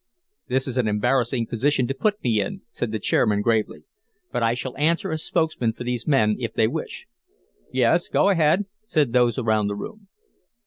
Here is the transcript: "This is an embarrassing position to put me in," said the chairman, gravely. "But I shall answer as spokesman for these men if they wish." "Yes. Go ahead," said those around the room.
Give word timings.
"This 0.47 0.65
is 0.67 0.79
an 0.79 0.87
embarrassing 0.87 1.45
position 1.45 1.85
to 1.85 1.93
put 1.93 2.23
me 2.23 2.41
in," 2.41 2.63
said 2.71 2.91
the 2.91 2.97
chairman, 2.97 3.43
gravely. 3.43 3.83
"But 4.31 4.41
I 4.41 4.55
shall 4.55 4.75
answer 4.77 5.11
as 5.11 5.21
spokesman 5.23 5.73
for 5.73 5.83
these 5.83 6.07
men 6.07 6.37
if 6.39 6.55
they 6.55 6.65
wish." 6.67 7.05
"Yes. 7.71 8.09
Go 8.09 8.29
ahead," 8.29 8.65
said 8.83 9.13
those 9.13 9.37
around 9.37 9.67
the 9.67 9.75
room. 9.75 10.07